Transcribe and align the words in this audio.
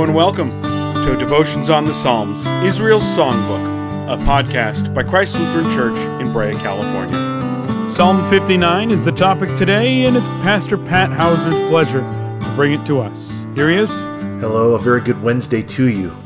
And 0.00 0.14
welcome 0.14 0.50
to 0.62 1.16
Devotions 1.18 1.68
on 1.68 1.84
the 1.84 1.92
Psalms, 1.92 2.46
Israel's 2.64 3.04
Songbook, 3.04 3.62
a 4.10 4.16
podcast 4.16 4.94
by 4.94 5.02
Christ 5.02 5.38
Lutheran 5.38 5.70
Church 5.76 5.96
in 6.22 6.32
Brea, 6.32 6.52
California. 6.54 7.86
Psalm 7.86 8.28
59 8.30 8.92
is 8.92 9.04
the 9.04 9.12
topic 9.12 9.54
today, 9.56 10.06
and 10.06 10.16
it's 10.16 10.28
Pastor 10.40 10.78
Pat 10.78 11.12
Hauser's 11.12 11.54
pleasure 11.68 12.00
to 12.00 12.52
bring 12.56 12.72
it 12.72 12.84
to 12.86 12.96
us. 12.96 13.44
Here 13.54 13.68
he 13.68 13.76
is. 13.76 13.94
Hello, 14.40 14.74
a 14.74 14.78
very 14.78 15.02
good 15.02 15.22
Wednesday 15.22 15.62
to 15.62 15.88
you. 15.88 16.16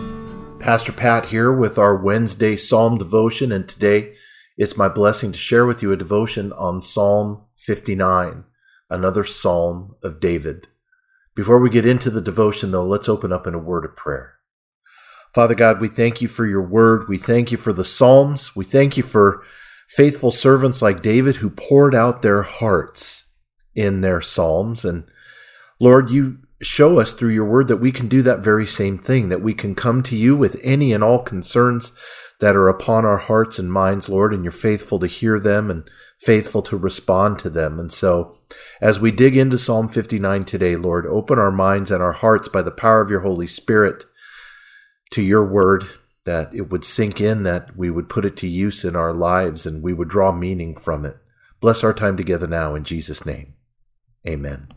Pastor 0.61 0.93
Pat 0.93 1.27
here 1.27 1.53
with 1.53 1.77
our 1.77 1.97
Wednesday 1.97 2.57
Psalm 2.57 2.97
devotion, 2.97 3.51
and 3.51 3.69
today 3.69 4.15
it's 4.57 4.77
my 4.77 4.89
blessing 4.89 5.33
to 5.33 5.39
share 5.39 5.67
with 5.67 5.83
you 5.83 5.91
a 5.91 5.97
devotion 5.97 6.53
on 6.53 6.81
Psalm 6.81 7.43
59, 7.57 8.45
another 8.89 9.25
Psalm 9.25 9.97
of 10.05 10.21
David. 10.21 10.69
Before 11.35 11.59
we 11.59 11.69
get 11.69 11.87
into 11.87 12.11
the 12.11 12.21
devotion, 12.21 12.71
though, 12.71 12.87
let's 12.87 13.09
open 13.09 13.33
up 13.33 13.47
in 13.47 13.55
a 13.55 13.59
word 13.59 13.85
of 13.85 13.97
prayer. 13.97 14.35
Father 15.35 15.57
God, 15.57 15.81
we 15.81 15.89
thank 15.89 16.23
you 16.23 16.29
for 16.29 16.47
your 16.47 16.63
word. 16.63 17.09
We 17.09 17.19
thank 17.19 17.51
you 17.51 17.59
for 17.59 17.73
the 17.73 17.85
Psalms. 17.85 18.55
We 18.55 18.65
thank 18.65 18.97
you 18.97 19.03
for 19.03 19.43
faithful 19.89 20.31
servants 20.31 20.81
like 20.81 21.03
David 21.03 21.37
who 21.37 21.51
poured 21.51 21.95
out 21.95 22.23
their 22.23 22.43
hearts 22.43 23.25
in 23.75 24.01
their 24.01 24.21
Psalms. 24.21 24.85
And 24.85 25.05
Lord, 25.81 26.11
you 26.11 26.39
show 26.63 27.01
us 27.01 27.13
through 27.13 27.31
your 27.31 27.45
word 27.45 27.67
that 27.67 27.79
we 27.79 27.91
can 27.91 28.07
do 28.07 28.23
that 28.23 28.45
very 28.45 28.67
same 28.67 28.97
thing, 28.97 29.29
that 29.29 29.43
we 29.43 29.55
can 29.55 29.75
come 29.75 30.05
to 30.05 30.15
you 30.15 30.37
with 30.37 30.57
any 30.63 30.93
and 30.93 31.03
all 31.03 31.21
concerns 31.21 31.93
that 32.45 32.57
are 32.57 32.69
upon 32.69 33.07
our 33.07 33.17
hearts 33.17 33.59
and 33.59 33.73
minds, 33.73 34.11
Lord, 34.11 34.35
and 34.35 34.45
you're 34.45 34.53
faithful 34.53 34.99
to 34.99 35.07
hear 35.07 35.41
them 35.41 35.71
and 35.71 35.89
faithful 36.21 36.61
to 36.61 36.77
respond 36.77 37.39
to 37.39 37.49
them. 37.49 37.81
And 37.81 37.91
so, 37.91 38.37
as 38.83 39.01
we 39.01 39.13
dig 39.13 39.35
into 39.35 39.57
Psalm 39.57 39.89
59 39.89 40.45
today, 40.45 40.77
Lord, 40.77 41.07
open 41.07 41.39
our 41.39 41.51
minds 41.51 41.91
and 41.91 42.03
our 42.03 42.13
hearts 42.13 42.49
by 42.49 42.61
the 42.61 42.71
power 42.71 43.01
of 43.01 43.09
your 43.09 43.21
Holy 43.21 43.47
Spirit 43.47 44.05
to 45.13 45.23
your 45.23 45.43
word, 45.43 45.87
that 46.25 46.55
it 46.55 46.69
would 46.71 46.85
sink 46.85 47.19
in, 47.19 47.45
that 47.45 47.79
we 47.79 47.89
would 47.89 48.11
put 48.11 48.27
it 48.27 48.37
to 48.37 48.47
use 48.47 48.85
in 48.85 48.95
our 48.95 49.15
lives, 49.15 49.65
and 49.65 49.83
we 49.83 49.95
would 49.95 50.11
draw 50.11 50.31
meaning 50.31 50.77
from 50.77 51.07
it. 51.07 51.17
Bless 51.63 51.83
our 51.83 51.95
time 51.95 52.19
together 52.19 52.47
now 52.47 52.75
in 52.75 52.85
Jesus' 52.85 53.25
name. 53.25 53.55
Amen. 54.29 54.69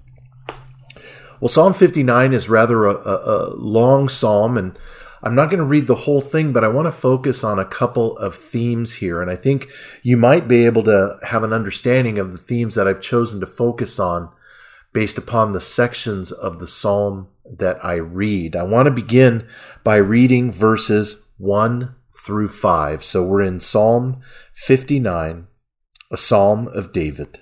Well, 1.41 1.49
Psalm 1.49 1.73
59 1.73 2.31
is 2.31 2.47
rather 2.47 2.85
a, 2.85 2.95
a, 2.95 3.49
a 3.49 3.55
long 3.57 4.07
psalm, 4.07 4.57
and 4.57 4.79
I'm 5.23 5.35
not 5.35 5.49
going 5.49 5.59
to 5.59 5.65
read 5.65 5.87
the 5.87 5.95
whole 5.95 6.21
thing, 6.21 6.53
but 6.53 6.63
I 6.63 6.67
want 6.67 6.85
to 6.85 6.91
focus 6.91 7.43
on 7.43 7.57
a 7.57 7.65
couple 7.65 8.17
of 8.17 8.35
themes 8.35 8.95
here. 8.95 9.21
And 9.21 9.31
I 9.31 9.35
think 9.35 9.67
you 10.03 10.15
might 10.15 10.47
be 10.47 10.65
able 10.65 10.83
to 10.83 11.17
have 11.27 11.43
an 11.43 11.53
understanding 11.53 12.19
of 12.19 12.31
the 12.31 12.37
themes 12.37 12.75
that 12.75 12.87
I've 12.87 13.01
chosen 13.01 13.39
to 13.39 13.47
focus 13.47 13.99
on 13.99 14.29
based 14.93 15.17
upon 15.17 15.51
the 15.51 15.61
sections 15.61 16.31
of 16.31 16.59
the 16.59 16.67
psalm 16.67 17.27
that 17.45 17.83
I 17.83 17.95
read. 17.95 18.55
I 18.55 18.63
want 18.63 18.85
to 18.85 18.91
begin 18.91 19.47
by 19.83 19.97
reading 19.97 20.51
verses 20.51 21.29
1 21.37 21.95
through 22.25 22.49
5. 22.49 23.03
So 23.03 23.23
we're 23.23 23.41
in 23.41 23.59
Psalm 23.59 24.21
59, 24.53 25.47
a 26.11 26.17
psalm 26.17 26.67
of 26.69 26.91
David. 26.91 27.41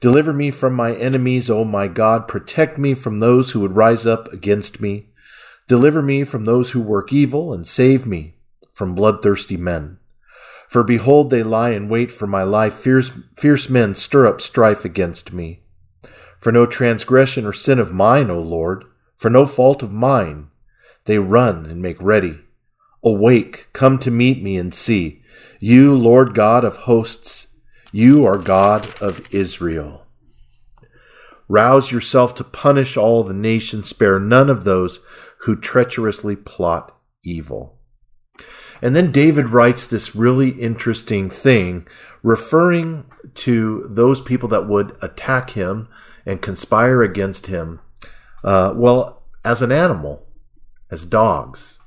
Deliver 0.00 0.32
me 0.32 0.50
from 0.50 0.74
my 0.74 0.94
enemies, 0.94 1.48
O 1.48 1.64
my 1.64 1.86
God. 1.86 2.26
Protect 2.26 2.76
me 2.76 2.94
from 2.94 3.20
those 3.20 3.52
who 3.52 3.60
would 3.60 3.76
rise 3.76 4.04
up 4.04 4.32
against 4.32 4.80
me. 4.80 5.11
Deliver 5.72 6.02
me 6.02 6.22
from 6.24 6.44
those 6.44 6.72
who 6.72 6.82
work 6.82 7.14
evil, 7.14 7.50
and 7.54 7.66
save 7.66 8.04
me 8.04 8.34
from 8.74 8.94
bloodthirsty 8.94 9.56
men. 9.56 9.96
For 10.68 10.84
behold, 10.84 11.30
they 11.30 11.42
lie 11.42 11.70
in 11.70 11.88
wait 11.88 12.10
for 12.10 12.26
my 12.26 12.42
life. 12.42 12.74
Fierce, 12.74 13.10
fierce 13.38 13.70
men 13.70 13.94
stir 13.94 14.26
up 14.26 14.42
strife 14.42 14.84
against 14.84 15.32
me. 15.32 15.62
For 16.38 16.52
no 16.52 16.66
transgression 16.66 17.46
or 17.46 17.54
sin 17.54 17.78
of 17.78 17.90
mine, 17.90 18.30
O 18.30 18.38
Lord, 18.38 18.84
for 19.16 19.30
no 19.30 19.46
fault 19.46 19.82
of 19.82 19.90
mine, 19.90 20.50
they 21.06 21.18
run 21.18 21.64
and 21.64 21.80
make 21.80 21.96
ready. 22.02 22.40
Awake, 23.02 23.70
come 23.72 23.98
to 24.00 24.10
meet 24.10 24.42
me 24.42 24.58
and 24.58 24.74
see. 24.74 25.22
You, 25.58 25.94
Lord 25.94 26.34
God 26.34 26.66
of 26.66 26.84
hosts, 26.84 27.46
you 27.92 28.26
are 28.26 28.36
God 28.36 29.00
of 29.00 29.34
Israel. 29.34 30.01
Rouse 31.48 31.92
yourself 31.92 32.34
to 32.36 32.44
punish 32.44 32.96
all 32.96 33.22
the 33.24 33.34
nations, 33.34 33.88
spare 33.88 34.18
none 34.18 34.48
of 34.48 34.64
those 34.64 35.00
who 35.40 35.56
treacherously 35.56 36.36
plot 36.36 36.96
evil. 37.24 37.78
And 38.80 38.96
then 38.96 39.12
David 39.12 39.48
writes 39.48 39.86
this 39.86 40.16
really 40.16 40.50
interesting 40.50 41.30
thing, 41.30 41.86
referring 42.22 43.04
to 43.34 43.86
those 43.88 44.20
people 44.20 44.48
that 44.48 44.66
would 44.66 44.96
attack 45.02 45.50
him 45.50 45.88
and 46.26 46.42
conspire 46.42 47.02
against 47.02 47.46
him, 47.46 47.80
uh, 48.44 48.72
well, 48.74 49.24
as 49.44 49.62
an 49.62 49.72
animal, 49.72 50.26
as 50.90 51.04
dogs. 51.04 51.78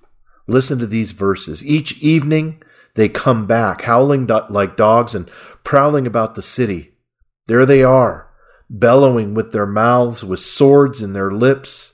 Listen 0.47 0.77
to 0.79 0.87
these 0.87 1.11
verses. 1.11 1.65
Each 1.65 2.01
evening 2.01 2.61
they 2.95 3.09
come 3.09 3.45
back, 3.45 3.81
howling 3.81 4.25
do- 4.25 4.41
like 4.49 4.77
dogs 4.77 5.15
and 5.15 5.27
prowling 5.63 6.07
about 6.07 6.35
the 6.35 6.41
city. 6.41 6.93
There 7.47 7.65
they 7.65 7.83
are, 7.83 8.24
bellowing 8.69 9.33
with 9.33 9.51
their 9.51 9.65
mouths, 9.65 10.23
with 10.23 10.39
swords 10.39 11.01
in 11.01 11.13
their 11.13 11.31
lips 11.31 11.93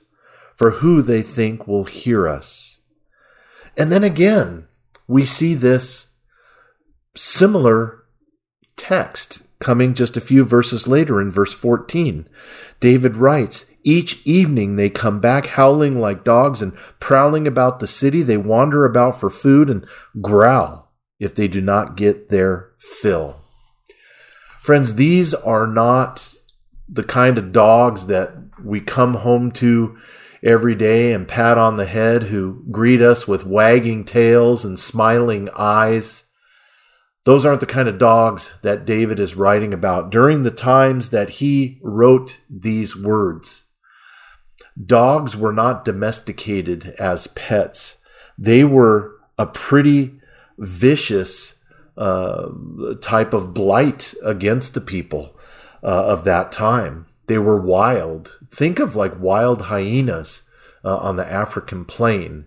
for 0.56 0.70
who 0.70 1.02
they 1.02 1.22
think 1.22 1.66
will 1.66 1.84
hear 1.84 2.28
us. 2.28 2.80
And 3.76 3.90
then 3.90 4.04
again, 4.04 4.68
we 5.06 5.24
see 5.24 5.54
this 5.54 6.08
similar 7.14 8.04
text 8.76 9.42
coming 9.58 9.94
just 9.94 10.16
a 10.16 10.20
few 10.20 10.44
verses 10.44 10.88
later 10.88 11.20
in 11.20 11.30
verse 11.30 11.54
14. 11.54 12.28
David 12.80 13.16
writes, 13.16 13.66
Each 13.82 14.24
evening 14.26 14.76
they 14.76 14.90
come 14.90 15.20
back 15.20 15.46
howling 15.46 16.00
like 16.00 16.24
dogs 16.24 16.62
and 16.62 16.76
prowling 17.00 17.46
about 17.46 17.80
the 17.80 17.86
city. 17.86 18.22
They 18.22 18.36
wander 18.36 18.84
about 18.84 19.18
for 19.18 19.30
food 19.30 19.70
and 19.70 19.86
growl 20.20 20.92
if 21.20 21.34
they 21.34 21.48
do 21.48 21.60
not 21.60 21.96
get 21.96 22.28
their 22.28 22.72
fill. 22.78 23.36
Friends, 24.60 24.94
these 24.94 25.34
are 25.34 25.66
not 25.66 26.31
the 26.88 27.04
kind 27.04 27.38
of 27.38 27.52
dogs 27.52 28.06
that 28.06 28.34
we 28.62 28.80
come 28.80 29.14
home 29.14 29.50
to 29.52 29.96
every 30.42 30.74
day 30.74 31.12
and 31.12 31.28
pat 31.28 31.56
on 31.56 31.76
the 31.76 31.86
head, 31.86 32.24
who 32.24 32.64
greet 32.70 33.00
us 33.00 33.28
with 33.28 33.46
wagging 33.46 34.04
tails 34.04 34.64
and 34.64 34.78
smiling 34.78 35.48
eyes. 35.56 36.24
Those 37.24 37.44
aren't 37.44 37.60
the 37.60 37.66
kind 37.66 37.88
of 37.88 37.98
dogs 37.98 38.50
that 38.62 38.84
David 38.84 39.20
is 39.20 39.36
writing 39.36 39.72
about 39.72 40.10
during 40.10 40.42
the 40.42 40.50
times 40.50 41.10
that 41.10 41.30
he 41.30 41.78
wrote 41.82 42.40
these 42.50 42.96
words. 42.96 43.66
Dogs 44.84 45.36
were 45.36 45.52
not 45.52 45.84
domesticated 45.84 46.94
as 46.98 47.28
pets. 47.28 47.98
They 48.36 48.64
were 48.64 49.12
a 49.38 49.46
pretty 49.46 50.18
vicious 50.58 51.60
uh, 51.96 52.48
type 53.00 53.34
of 53.34 53.54
blight 53.54 54.14
against 54.24 54.74
the 54.74 54.80
people 54.80 55.38
uh, 55.82 56.06
of 56.06 56.24
that 56.24 56.52
time. 56.52 57.06
They 57.26 57.38
were 57.38 57.60
wild. 57.60 58.38
Think 58.50 58.78
of 58.78 58.96
like 58.96 59.18
wild 59.20 59.62
hyenas 59.62 60.42
uh, 60.84 60.96
on 60.96 61.16
the 61.16 61.30
African 61.30 61.84
plain. 61.84 62.46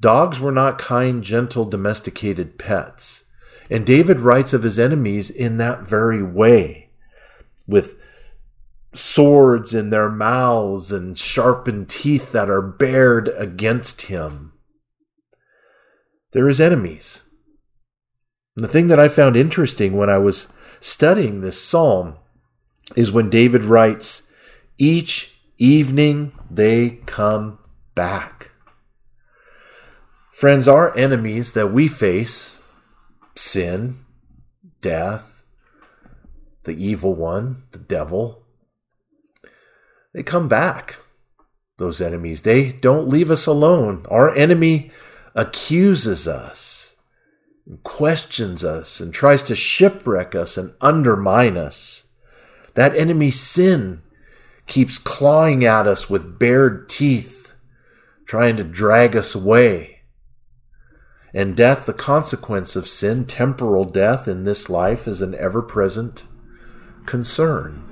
Dogs 0.00 0.38
were 0.38 0.52
not 0.52 0.78
kind, 0.78 1.22
gentle, 1.22 1.64
domesticated 1.64 2.58
pets. 2.58 3.24
And 3.70 3.84
David 3.84 4.20
writes 4.20 4.52
of 4.52 4.62
his 4.62 4.78
enemies 4.78 5.28
in 5.30 5.58
that 5.58 5.82
very 5.82 6.22
way, 6.22 6.88
with 7.66 7.96
swords 8.94 9.74
in 9.74 9.90
their 9.90 10.08
mouths 10.08 10.90
and 10.90 11.18
sharpened 11.18 11.88
teeth 11.90 12.32
that 12.32 12.48
are 12.48 12.62
bared 12.62 13.28
against 13.36 14.02
him. 14.02 14.52
They're 16.32 16.48
his 16.48 16.60
enemies. 16.60 17.24
And 18.56 18.64
the 18.64 18.68
thing 18.68 18.88
that 18.88 18.98
I 18.98 19.08
found 19.08 19.36
interesting 19.36 19.96
when 19.96 20.08
I 20.08 20.18
was 20.18 20.52
studying 20.80 21.40
this 21.40 21.62
psalm 21.62 22.16
is 22.96 23.12
when 23.12 23.30
David 23.30 23.64
writes, 23.64 24.22
Each 24.78 25.38
evening 25.58 26.32
they 26.50 27.00
come 27.06 27.58
back. 27.94 28.52
Friends, 30.32 30.68
our 30.68 30.96
enemies 30.96 31.52
that 31.54 31.72
we 31.72 31.88
face 31.88 32.62
sin, 33.34 34.04
death, 34.80 35.44
the 36.64 36.72
evil 36.72 37.14
one, 37.14 37.64
the 37.72 37.78
devil 37.78 38.44
they 40.18 40.22
come 40.24 40.48
back. 40.48 40.96
Those 41.76 42.00
enemies, 42.00 42.42
they 42.42 42.72
don't 42.72 43.08
leave 43.08 43.30
us 43.30 43.46
alone. 43.46 44.04
Our 44.10 44.34
enemy 44.34 44.90
accuses 45.34 46.26
us, 46.26 46.96
questions 47.84 48.64
us, 48.64 49.00
and 49.00 49.14
tries 49.14 49.44
to 49.44 49.54
shipwreck 49.54 50.34
us 50.34 50.56
and 50.56 50.74
undermine 50.80 51.56
us. 51.56 52.02
That 52.78 52.94
enemy 52.94 53.32
sin 53.32 54.02
keeps 54.68 54.98
clawing 54.98 55.64
at 55.64 55.88
us 55.88 56.08
with 56.08 56.38
bared 56.38 56.88
teeth, 56.88 57.56
trying 58.24 58.56
to 58.56 58.62
drag 58.62 59.16
us 59.16 59.34
away. 59.34 60.02
And 61.34 61.56
death, 61.56 61.86
the 61.86 61.92
consequence 61.92 62.76
of 62.76 62.86
sin, 62.86 63.24
temporal 63.24 63.84
death 63.84 64.28
in 64.28 64.44
this 64.44 64.70
life, 64.70 65.08
is 65.08 65.20
an 65.20 65.34
ever 65.34 65.60
present 65.60 66.28
concern. 67.04 67.82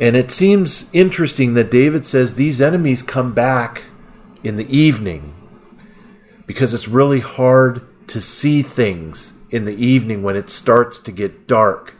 And 0.00 0.16
it 0.16 0.32
seems 0.32 0.92
interesting 0.92 1.54
that 1.54 1.70
David 1.70 2.04
says 2.04 2.34
these 2.34 2.60
enemies 2.60 3.04
come 3.04 3.34
back 3.34 3.84
in 4.42 4.56
the 4.56 4.76
evening 4.76 5.32
because 6.44 6.74
it's 6.74 6.88
really 6.88 7.20
hard 7.20 7.86
to 8.08 8.20
see 8.20 8.62
things 8.62 9.34
in 9.50 9.64
the 9.64 9.76
evening 9.76 10.24
when 10.24 10.34
it 10.34 10.50
starts 10.50 10.98
to 10.98 11.12
get 11.12 11.46
dark. 11.46 11.94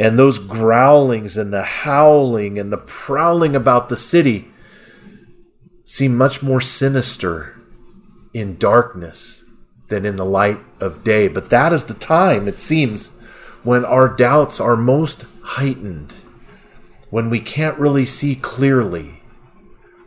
And 0.00 0.18
those 0.18 0.38
growlings 0.38 1.36
and 1.36 1.52
the 1.52 1.62
howling 1.62 2.58
and 2.58 2.72
the 2.72 2.78
prowling 2.78 3.54
about 3.54 3.90
the 3.90 3.98
city 3.98 4.48
seem 5.84 6.16
much 6.16 6.42
more 6.42 6.62
sinister 6.62 7.60
in 8.32 8.56
darkness 8.56 9.44
than 9.88 10.06
in 10.06 10.16
the 10.16 10.24
light 10.24 10.58
of 10.80 11.04
day. 11.04 11.28
But 11.28 11.50
that 11.50 11.74
is 11.74 11.84
the 11.84 11.92
time, 11.92 12.48
it 12.48 12.58
seems, 12.58 13.10
when 13.62 13.84
our 13.84 14.08
doubts 14.08 14.58
are 14.58 14.74
most 14.74 15.26
heightened, 15.42 16.14
when 17.10 17.28
we 17.28 17.40
can't 17.40 17.78
really 17.78 18.06
see 18.06 18.34
clearly, 18.34 19.20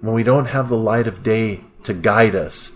when 0.02 0.16
we 0.16 0.24
don't 0.24 0.48
have 0.48 0.70
the 0.70 0.76
light 0.76 1.06
of 1.06 1.22
day 1.22 1.62
to 1.84 1.94
guide 1.94 2.34
us, 2.34 2.72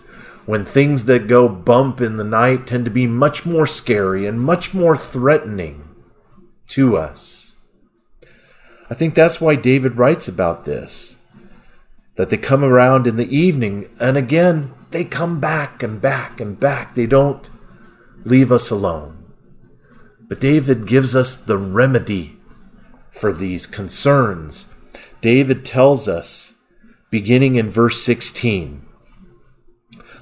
when 0.46 0.64
things 0.64 1.06
that 1.06 1.26
go 1.26 1.48
bump 1.48 2.00
in 2.00 2.16
the 2.16 2.22
night 2.22 2.68
tend 2.68 2.84
to 2.84 2.92
be 2.92 3.08
much 3.08 3.44
more 3.44 3.66
scary 3.66 4.24
and 4.24 4.40
much 4.40 4.72
more 4.72 4.96
threatening 4.96 5.87
to 6.68 6.96
us. 6.96 7.54
I 8.90 8.94
think 8.94 9.14
that's 9.14 9.40
why 9.40 9.54
David 9.54 9.96
writes 9.96 10.28
about 10.28 10.64
this 10.64 11.16
that 12.14 12.30
they 12.30 12.36
come 12.36 12.64
around 12.64 13.06
in 13.06 13.14
the 13.14 13.36
evening, 13.36 13.88
and 14.00 14.16
again, 14.16 14.72
they 14.90 15.04
come 15.04 15.38
back 15.38 15.84
and 15.84 16.00
back 16.00 16.40
and 16.40 16.58
back. 16.58 16.96
They 16.96 17.06
don't 17.06 17.48
leave 18.24 18.50
us 18.50 18.72
alone. 18.72 19.24
But 20.28 20.40
David 20.40 20.88
gives 20.88 21.14
us 21.14 21.36
the 21.36 21.56
remedy 21.56 22.36
for 23.12 23.32
these 23.32 23.66
concerns. 23.66 24.66
David 25.20 25.64
tells 25.64 26.08
us, 26.08 26.54
beginning 27.08 27.54
in 27.54 27.68
verse 27.68 28.02
16, 28.02 28.84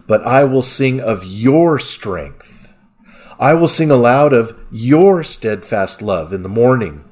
But 0.07 0.23
I 0.27 0.45
will 0.45 0.63
sing 0.63 1.01
of 1.01 1.25
your 1.25 1.79
strength. 1.79 2.56
I 3.39 3.53
will 3.53 3.69
sing 3.69 3.91
aloud 3.91 4.33
of 4.33 4.59
your 4.71 5.23
steadfast 5.23 6.01
love 6.01 6.33
in 6.33 6.43
the 6.43 6.49
morning. 6.49 7.05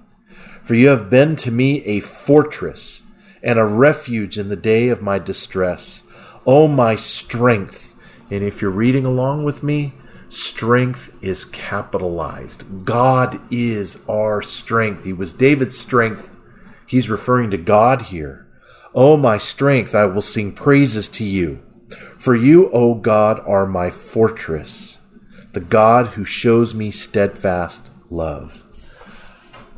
For 0.62 0.74
you 0.74 0.88
have 0.88 1.10
been 1.10 1.36
to 1.36 1.50
me 1.50 1.84
a 1.84 2.00
fortress 2.00 3.02
and 3.42 3.58
a 3.58 3.66
refuge 3.66 4.38
in 4.38 4.48
the 4.48 4.56
day 4.56 4.88
of 4.88 5.02
my 5.02 5.18
distress. 5.18 6.02
O 6.46 6.64
oh, 6.64 6.68
my 6.68 6.96
strength. 6.96 7.94
And 8.30 8.42
if 8.42 8.62
you're 8.62 8.70
reading 8.70 9.04
along 9.04 9.44
with 9.44 9.62
me, 9.62 9.92
strength 10.30 11.14
is 11.20 11.44
capitalized. 11.44 12.86
God 12.86 13.38
is 13.52 14.02
our 14.08 14.40
strength. 14.40 15.04
He 15.04 15.12
was 15.12 15.34
David's 15.34 15.76
strength. 15.76 16.34
He's 16.86 17.10
referring 17.10 17.50
to 17.50 17.58
God 17.58 18.02
here. 18.02 18.46
O 18.94 19.12
oh, 19.12 19.16
my 19.18 19.36
strength, 19.36 19.94
I 19.94 20.06
will 20.06 20.22
sing 20.22 20.52
praises 20.52 21.10
to 21.10 21.24
you. 21.24 21.62
For 22.16 22.34
you, 22.34 22.70
O 22.70 22.94
God, 22.94 23.42
are 23.46 23.66
my 23.66 23.90
fortress, 23.90 25.00
the 25.54 25.60
God 25.60 26.08
who 26.08 26.24
shows 26.24 26.74
me 26.74 26.90
steadfast 26.90 27.90
love. 28.10 28.62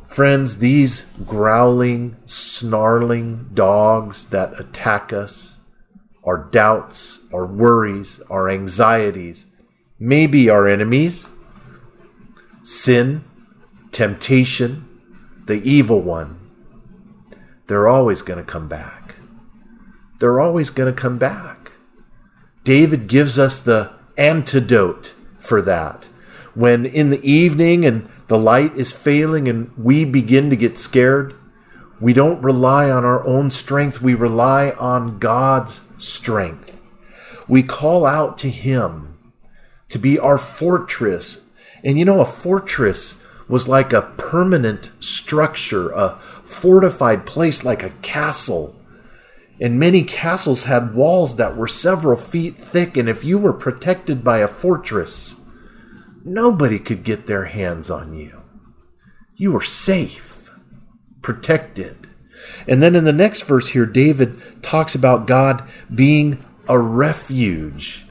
Friends, 0.07 0.57
these 0.57 1.01
growling, 1.27 2.17
snarling 2.25 3.51
dogs 3.53 4.25
that 4.25 4.59
attack 4.59 5.13
us, 5.13 5.59
our 6.23 6.39
doubts, 6.39 7.21
our 7.31 7.45
worries, 7.45 8.19
our 8.27 8.49
anxieties, 8.49 9.45
may 9.99 10.25
be 10.25 10.49
our 10.49 10.67
enemies. 10.67 11.29
Sin, 12.63 13.23
temptation, 13.91 14.87
the 15.45 15.61
evil 15.61 16.01
one, 16.01 16.39
they're 17.67 17.87
always 17.87 18.23
going 18.23 18.43
to 18.43 18.51
come 18.51 18.67
back. 18.67 19.17
They're 20.19 20.39
always 20.39 20.71
going 20.71 20.91
to 20.91 20.99
come 20.99 21.19
back. 21.19 21.73
David 22.63 23.07
gives 23.07 23.37
us 23.37 23.59
the 23.59 23.91
antidote 24.17 25.13
for 25.47 25.61
that. 25.63 26.09
When 26.53 26.85
in 26.85 27.09
the 27.09 27.23
evening 27.23 27.85
and 27.85 28.09
the 28.27 28.37
light 28.37 28.75
is 28.75 28.91
failing 28.91 29.47
and 29.47 29.71
we 29.77 30.05
begin 30.05 30.49
to 30.49 30.55
get 30.55 30.77
scared, 30.77 31.35
we 31.99 32.13
don't 32.13 32.41
rely 32.41 32.89
on 32.89 33.05
our 33.05 33.25
own 33.25 33.49
strength, 33.51 34.01
we 34.01 34.13
rely 34.13 34.71
on 34.71 35.19
God's 35.19 35.83
strength. 35.97 36.83
We 37.47 37.63
call 37.63 38.05
out 38.05 38.37
to 38.39 38.49
Him 38.49 39.17
to 39.89 39.97
be 39.97 40.19
our 40.19 40.37
fortress. 40.37 41.47
And 41.83 41.97
you 41.97 42.05
know, 42.05 42.21
a 42.21 42.25
fortress 42.25 43.21
was 43.47 43.67
like 43.67 43.93
a 43.93 44.13
permanent 44.17 44.91
structure, 44.99 45.89
a 45.91 46.17
fortified 46.43 47.25
place 47.25 47.63
like 47.63 47.83
a 47.83 47.91
castle. 48.01 48.75
And 49.59 49.79
many 49.79 50.03
castles 50.03 50.65
had 50.65 50.93
walls 50.93 51.35
that 51.37 51.57
were 51.57 51.67
several 51.67 52.17
feet 52.17 52.57
thick, 52.57 52.95
and 52.95 53.09
if 53.09 53.23
you 53.23 53.37
were 53.37 53.53
protected 53.53 54.23
by 54.23 54.39
a 54.39 54.47
fortress, 54.47 55.37
Nobody 56.27 56.77
could 56.77 57.05
get 57.05 57.25
their 57.25 57.45
hands 57.45 57.89
on 57.89 58.13
you. 58.13 58.43
You 59.37 59.53
were 59.53 59.61
safe, 59.61 60.51
protected. 61.21 62.09
And 62.67 62.83
then 62.83 62.97
in 62.97 63.05
the 63.05 63.13
next 63.13 63.43
verse 63.43 63.69
here, 63.69 63.85
David 63.85 64.61
talks 64.61 64.93
about 64.93 65.25
God 65.25 65.65
being 65.93 66.39
a 66.67 66.77
refuge, 66.77 68.07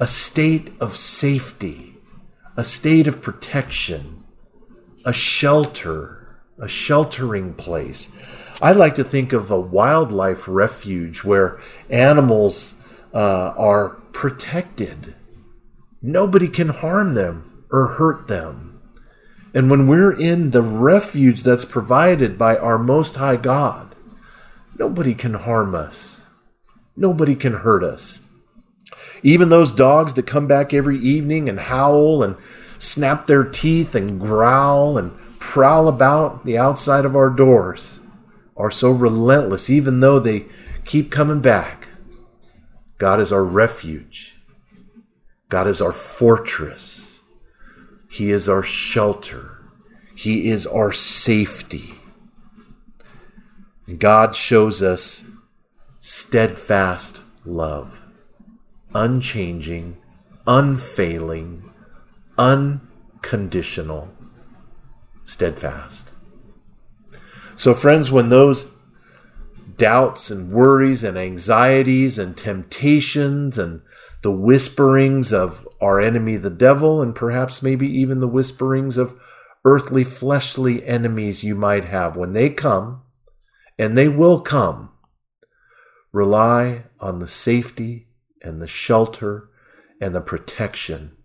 a 0.00 0.06
state 0.08 0.72
of 0.80 0.96
safety, 0.96 1.94
a 2.56 2.64
state 2.64 3.06
of 3.06 3.22
protection, 3.22 4.24
a 5.04 5.12
shelter, 5.12 6.17
a 6.60 6.68
sheltering 6.68 7.54
place. 7.54 8.10
I 8.60 8.72
like 8.72 8.94
to 8.96 9.04
think 9.04 9.32
of 9.32 9.50
a 9.50 9.60
wildlife 9.60 10.48
refuge 10.48 11.24
where 11.24 11.60
animals 11.88 12.74
uh, 13.14 13.54
are 13.56 13.90
protected 14.12 15.14
Nobody 16.00 16.48
can 16.48 16.68
harm 16.68 17.14
them 17.14 17.64
or 17.70 17.86
hurt 17.86 18.28
them. 18.28 18.80
And 19.54 19.70
when 19.70 19.88
we're 19.88 20.12
in 20.12 20.50
the 20.50 20.62
refuge 20.62 21.42
that's 21.42 21.64
provided 21.64 22.38
by 22.38 22.56
our 22.56 22.78
Most 22.78 23.16
High 23.16 23.36
God, 23.36 23.96
nobody 24.78 25.14
can 25.14 25.34
harm 25.34 25.74
us. 25.74 26.26
Nobody 26.96 27.34
can 27.34 27.54
hurt 27.54 27.82
us. 27.82 28.20
Even 29.22 29.48
those 29.48 29.72
dogs 29.72 30.14
that 30.14 30.26
come 30.26 30.46
back 30.46 30.72
every 30.72 30.98
evening 30.98 31.48
and 31.48 31.58
howl 31.58 32.22
and 32.22 32.36
snap 32.78 33.26
their 33.26 33.42
teeth 33.42 33.96
and 33.96 34.20
growl 34.20 34.96
and 34.96 35.18
prowl 35.40 35.88
about 35.88 36.44
the 36.44 36.58
outside 36.58 37.04
of 37.04 37.16
our 37.16 37.30
doors 37.30 38.02
are 38.56 38.70
so 38.70 38.90
relentless, 38.90 39.70
even 39.70 40.00
though 40.00 40.18
they 40.18 40.46
keep 40.84 41.10
coming 41.10 41.40
back. 41.40 41.88
God 42.98 43.20
is 43.20 43.32
our 43.32 43.44
refuge. 43.44 44.40
God 45.48 45.66
is 45.66 45.80
our 45.80 45.92
fortress. 45.92 47.20
He 48.08 48.30
is 48.30 48.48
our 48.48 48.62
shelter. 48.62 49.58
He 50.14 50.50
is 50.50 50.66
our 50.66 50.92
safety. 50.92 51.94
God 53.98 54.34
shows 54.34 54.82
us 54.82 55.24
steadfast 56.00 57.22
love, 57.44 58.02
unchanging, 58.94 59.96
unfailing, 60.46 61.70
unconditional, 62.36 64.10
steadfast. 65.28 66.14
So, 67.54 67.74
friends, 67.74 68.10
when 68.10 68.30
those 68.30 68.72
doubts 69.76 70.30
and 70.30 70.50
worries 70.50 71.04
and 71.04 71.18
anxieties 71.18 72.18
and 72.18 72.36
temptations 72.36 73.58
and 73.58 73.82
the 74.22 74.32
whisperings 74.32 75.32
of 75.32 75.68
our 75.80 76.00
enemy, 76.00 76.36
the 76.36 76.50
devil, 76.50 77.02
and 77.02 77.14
perhaps 77.14 77.62
maybe 77.62 77.86
even 77.86 78.20
the 78.20 78.26
whisperings 78.28 78.96
of 78.96 79.20
earthly, 79.64 80.02
fleshly 80.02 80.84
enemies 80.84 81.44
you 81.44 81.54
might 81.54 81.84
have. 81.84 82.16
When 82.16 82.32
they 82.32 82.48
come, 82.48 83.02
and 83.78 83.96
they 83.96 84.08
will 84.08 84.40
come, 84.40 84.90
rely 86.10 86.84
on 87.00 87.18
the 87.18 87.28
safety 87.28 88.08
and 88.42 88.62
the 88.62 88.66
shelter 88.66 89.50
and 90.00 90.14
the 90.14 90.20
protection 90.20 91.16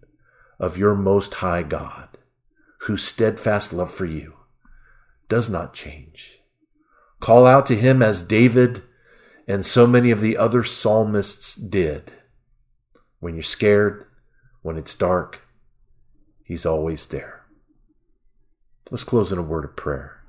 of 0.60 0.78
your 0.78 0.94
Most 0.94 1.36
High 1.36 1.64
God, 1.64 2.13
whose 2.84 3.04
steadfast 3.04 3.72
love 3.72 3.92
for 3.92 4.06
you 4.06 4.34
does 5.30 5.50
not 5.50 5.74
change. 5.74 6.40
Call 7.20 7.46
out 7.46 7.66
to 7.68 7.76
him 7.76 8.02
as 8.02 8.22
David 8.22 8.84
and 9.48 9.66
so 9.66 9.88
many 9.88 10.12
of 10.12 10.22
the 10.22 10.38
other 10.38 10.64
psalmists 10.64 11.56
did 11.56 12.12
when 13.20 13.36
you're 13.36 13.44
scared, 13.44 14.06
when 14.62 14.78
it's 14.78 14.96
dark, 14.96 15.42
He's 16.44 16.66
always 16.66 17.08
there. 17.08 17.46
Let's 18.92 19.06
close 19.06 19.32
in 19.32 19.40
a 19.40 19.44
word 19.44 19.64
of 19.64 19.78
prayer. 19.78 20.22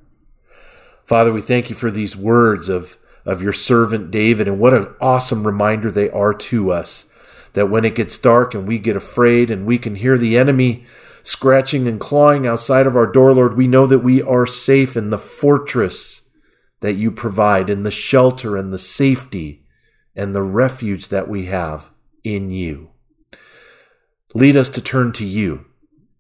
Father, 1.04 1.32
we 1.32 1.40
thank 1.40 1.68
you 1.68 1.76
for 1.76 1.90
these 1.90 2.16
words 2.16 2.68
of, 2.68 2.96
of 3.26 3.42
your 3.42 3.52
servant 3.52 4.12
David, 4.12 4.46
and 4.46 4.60
what 4.60 4.72
an 4.72 4.94
awesome 5.00 5.44
reminder 5.44 5.90
they 5.90 6.08
are 6.10 6.32
to 6.32 6.70
us 6.70 7.06
that 7.54 7.70
when 7.70 7.84
it 7.84 7.94
gets 7.94 8.18
dark 8.18 8.54
and 8.54 8.68
we 8.68 8.78
get 8.78 8.96
afraid 8.96 9.50
and 9.50 9.66
we 9.66 9.78
can 9.78 9.94
hear 9.94 10.18
the 10.18 10.36
enemy 10.36 10.86
scratching 11.22 11.88
and 11.88 11.98
clawing 11.98 12.46
outside 12.46 12.86
of 12.86 12.96
our 12.96 13.10
door, 13.10 13.34
Lord, 13.34 13.56
we 13.56 13.66
know 13.66 13.86
that 13.86 14.00
we 14.00 14.22
are 14.22 14.46
safe 14.46 14.96
in 14.96 15.10
the 15.10 15.18
fortress 15.18 16.22
that 16.80 16.94
you 16.94 17.10
provide, 17.10 17.70
in 17.70 17.82
the 17.82 17.90
shelter 17.90 18.56
and 18.56 18.72
the 18.72 18.78
safety 18.78 19.64
and 20.14 20.34
the 20.34 20.42
refuge 20.42 21.08
that 21.08 21.28
we 21.28 21.46
have 21.46 21.90
in 22.22 22.50
you. 22.50 22.90
Lead 24.34 24.56
us 24.56 24.68
to 24.68 24.82
turn 24.82 25.12
to 25.12 25.24
you 25.24 25.64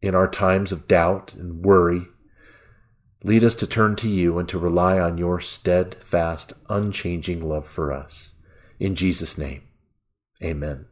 in 0.00 0.14
our 0.14 0.28
times 0.28 0.72
of 0.72 0.88
doubt 0.88 1.34
and 1.34 1.64
worry. 1.64 2.06
Lead 3.24 3.42
us 3.42 3.54
to 3.56 3.66
turn 3.66 3.96
to 3.96 4.08
you 4.08 4.38
and 4.38 4.48
to 4.48 4.58
rely 4.58 4.98
on 4.98 5.18
your 5.18 5.40
steadfast, 5.40 6.52
unchanging 6.68 7.42
love 7.42 7.66
for 7.66 7.92
us. 7.92 8.34
In 8.78 8.94
Jesus' 8.94 9.36
name, 9.36 9.62
amen. 10.42 10.86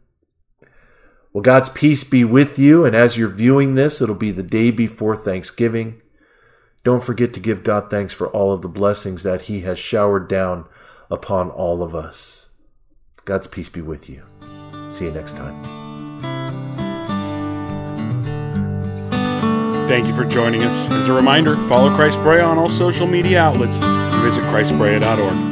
Well, 1.33 1.43
God's 1.43 1.71
peace 1.71 2.05
be 2.05 2.25
with 2.25 2.59
you, 2.59 2.85
and 2.85 2.95
as 2.95 3.17
you're 3.17 3.29
viewing 3.29 3.75
this, 3.75 4.03
it'll 4.03 4.15
be 4.15 4.31
the 4.31 4.43
day 4.43 4.71
before 4.71 5.17
Thanksgiving. 5.17 6.03
Don't 6.85 7.03
forget 7.03 7.33
to 7.35 7.41
give 7.41 7.63
God 7.63 7.89
thanks 7.91 8.13
for 8.13 8.29
all 8.29 8.53
of 8.53 8.61
the 8.61 8.69
blessings 8.69 9.23
that 9.23 9.43
He 9.43 9.63
has 9.63 9.79
showered 9.79 10.29
down 10.29 10.67
upon 11.11 11.51
all 11.51 11.83
of 11.83 11.95
us. 11.95 12.51
God's 13.25 13.47
peace 13.47 13.69
be 13.69 13.81
with 13.81 14.11
you. 14.11 14.25
See 14.91 15.07
you 15.07 15.13
next 15.13 15.37
time. 15.37 15.59
Thank 19.89 20.07
you 20.07 20.15
for 20.15 20.25
joining 20.25 20.63
us. 20.65 20.91
As 20.93 21.09
a 21.09 21.13
reminder, 21.13 21.57
follow 21.69 21.95
Christ 21.95 22.19
Brea 22.21 22.41
on 22.41 22.59
all 22.59 22.69
social 22.69 23.07
media 23.07 23.41
outlets 23.41 23.79
and 23.83 24.23
visit 24.23 24.43
christbrea.org. 24.45 25.52